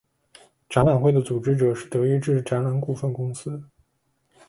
[0.67, 3.61] 展览会的组织者是德意志展览股份公司。